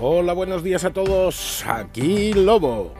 Hola, 0.00 0.32
buenos 0.32 0.62
días 0.62 0.84
a 0.84 0.92
todos. 0.92 1.64
Aquí 1.66 2.32
Lobo. 2.32 2.92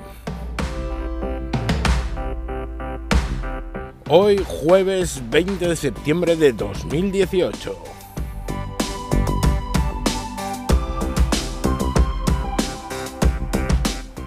Hoy 4.09 4.45
jueves 4.45 5.22
20 5.30 5.68
de 5.68 5.76
septiembre 5.76 6.34
de 6.34 6.53
2018. 6.54 7.79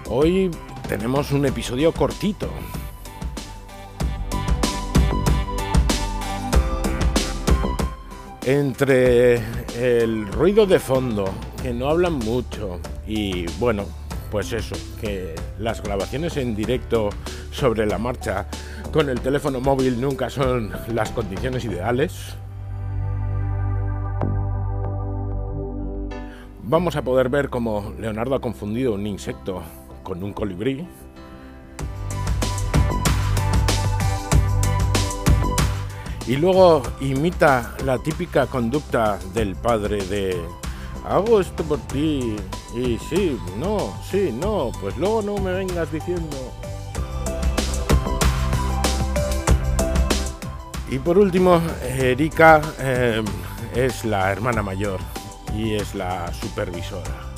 Hoy 0.10 0.50
tenemos 0.88 1.34
un 1.34 1.46
episodio 1.46 1.92
cortito. 1.92 2.48
Entre 8.46 9.44
el 9.76 10.26
ruido 10.28 10.66
de 10.66 10.80
fondo, 10.80 11.26
que 11.62 11.74
no 11.74 11.90
hablan 11.90 12.14
mucho, 12.14 12.80
y 13.06 13.46
bueno, 13.60 13.86
pues 14.32 14.52
eso, 14.54 14.76
que 15.00 15.36
las 15.60 15.84
grabaciones 15.84 16.38
en 16.38 16.56
directo 16.56 17.10
sobre 17.52 17.86
la 17.86 17.98
marcha 17.98 18.48
con 18.92 19.10
el 19.10 19.22
teléfono 19.22 19.60
móvil 19.60 20.02
nunca 20.02 20.30
son 20.30 20.72
las 20.94 21.12
condiciones 21.12 21.64
ideales. 21.66 22.36
Vamos 26.64 26.96
a 26.96 27.02
poder 27.02 27.30
ver 27.30 27.50
cómo 27.50 27.94
Leonardo 28.00 28.36
ha 28.36 28.42
confundido 28.42 28.94
un 28.94 29.06
insecto 29.06 29.62
con 30.04 30.24
un 30.24 30.34
colibrí. 30.34 30.88
Y 36.28 36.38
luego 36.38 36.82
imita 37.02 37.76
la 37.84 37.98
típica 37.98 38.48
conducta 38.48 39.20
del 39.34 39.56
padre 39.56 40.06
de 40.06 40.40
hago 41.06 41.42
esto 41.42 41.64
por 41.64 41.80
ti 41.80 42.36
y 42.76 42.98
sí, 42.98 43.38
no, 43.58 43.94
sí, 44.10 44.32
no, 44.32 44.72
pues 44.80 44.98
luego 44.98 45.22
no 45.22 45.38
me 45.38 45.52
vengas 45.52 45.92
diciendo. 45.92 46.38
Y 50.90 51.00
por 51.00 51.18
último, 51.18 51.62
Erika 51.84 52.62
eh, 52.80 53.24
es 53.74 54.04
la 54.04 54.32
hermana 54.32 54.62
mayor 54.62 55.00
y 55.56 55.76
es 55.76 55.96
la 55.96 56.32
supervisora 56.34 57.32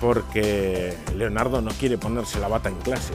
porque 0.00 0.96
Leonardo 1.14 1.60
no 1.60 1.70
quiere 1.72 1.98
ponerse 1.98 2.40
la 2.40 2.48
bata 2.48 2.70
en 2.70 2.76
clase, 2.76 3.12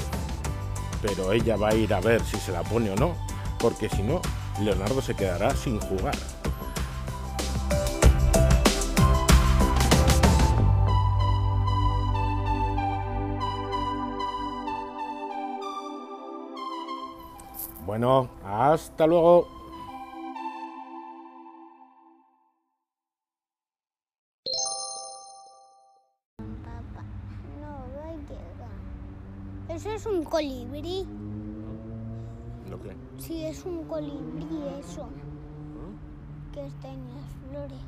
pero 1.01 1.31
ella 1.31 1.57
va 1.57 1.69
a 1.69 1.75
ir 1.75 1.93
a 1.93 1.99
ver 1.99 2.23
si 2.23 2.37
se 2.37 2.51
la 2.51 2.61
pone 2.61 2.91
o 2.91 2.95
no, 2.95 3.15
porque 3.59 3.89
si 3.89 4.03
no, 4.03 4.21
Leonardo 4.61 5.01
se 5.01 5.15
quedará 5.15 5.55
sin 5.55 5.79
jugar. 5.79 6.15
Bueno, 17.85 18.29
hasta 18.43 19.05
luego. 19.05 19.47
Papá, 26.63 27.03
no 27.61 27.85
va 27.95 28.09
a 28.09 28.15
llegar. 28.15 28.71
Eso 29.69 29.91
es 29.91 30.05
un 30.07 30.23
colibrí. 30.23 31.05
¿Lo 32.71 32.81
qué? 32.81 32.97
Sí, 33.19 33.45
es 33.45 33.63
un 33.65 33.83
colibrí 33.87 34.47
eso. 34.79 35.07
Que 36.53 36.65
está 36.65 36.87
en 36.87 37.05
las 37.13 37.33
flores. 37.51 37.79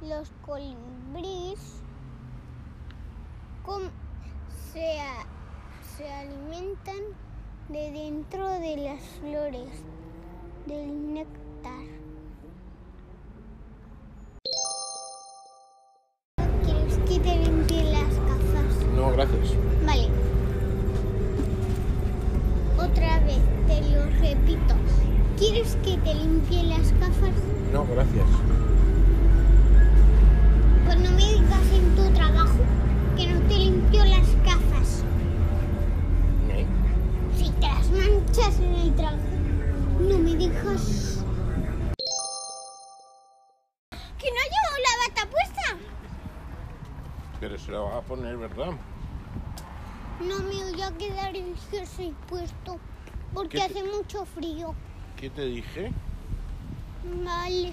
Los 0.00 0.30
colibríes 0.46 1.82
se, 4.72 5.00
a- 5.00 5.26
se 5.96 6.10
alimentan 6.12 7.02
de 7.68 7.90
dentro 7.92 8.48
de 8.48 8.76
las 8.76 9.00
flores, 9.20 9.68
del 10.66 11.14
néctar. 11.14 11.82
¿Quieres 16.64 16.96
que 17.08 17.18
te 17.20 17.36
limpie 17.38 17.84
las 17.92 18.14
gafas? 18.28 18.86
No, 18.96 19.10
gracias. 19.12 19.54
Vale. 19.86 20.08
Otra 22.78 23.20
vez, 23.20 23.38
te 23.66 23.80
lo 23.94 24.04
repito. 24.20 24.74
¿Quieres 25.38 25.76
que 25.84 25.96
te 25.98 26.14
limpie 26.14 26.62
las 26.64 26.92
gafas? 26.98 27.34
No, 27.72 27.86
gracias. 27.86 28.26
Pues 30.84 30.98
no 30.98 31.10
me 31.10 31.16
digas 31.16 31.66
en 31.74 31.96
tu 31.96 32.14
trabajo 32.14 32.58
que 33.16 33.26
no 33.26 33.40
te 33.48 33.51
¿Que 44.18 44.30
no 44.30 44.42
llevo 44.52 44.76
la 44.78 45.08
bata 45.08 45.30
puesta? 45.30 45.76
Pero 47.40 47.58
se 47.58 47.72
la 47.72 47.80
va 47.80 47.98
a 47.98 48.02
poner, 48.02 48.36
¿verdad? 48.38 48.72
No 50.20 50.38
me 50.38 50.54
voy 50.70 50.80
a 50.82 50.90
quedar 50.96 51.36
el 51.36 51.54
jersey 51.70 52.14
puesto 52.28 52.78
porque 53.34 53.58
¿Qué 53.58 53.68
te- 53.68 53.80
hace 53.80 53.82
mucho 53.84 54.24
frío. 54.24 54.74
¿Qué 55.16 55.28
te 55.30 55.42
dije? 55.42 55.92
Vale. 57.24 57.72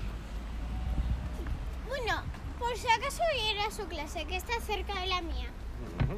Bueno, 1.87 2.21
por 2.57 2.75
si 2.77 2.87
acaso 2.89 3.21
voy 3.31 3.39
a 3.47 3.51
ir 3.53 3.59
a 3.61 3.71
su 3.71 3.85
clase, 3.87 4.25
que 4.25 4.35
está 4.35 4.59
cerca 4.61 4.99
de 4.99 5.07
la 5.07 5.21
mía. 5.21 5.49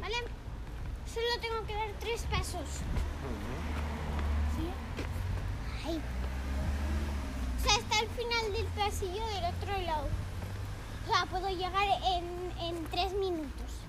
¿Vale? 0.02 0.16
Solo 1.06 1.28
tengo 1.42 1.64
que 1.68 1.76
dar 1.76 1.90
tres 2.00 2.24
pasos. 2.32 2.82
Ay. 5.86 6.02
O 7.58 7.64
sea, 7.64 7.74
hasta 7.76 8.00
el 8.00 8.10
final 8.10 8.54
del 8.54 8.66
del 9.00 9.46
otro 9.46 9.78
lado. 9.86 10.08
O 11.08 11.12
sea, 11.12 11.26
puedo 11.28 11.50
llegar 11.50 11.88
en, 12.14 12.66
en 12.68 12.86
tres 12.88 13.14
minutos. 13.14 13.81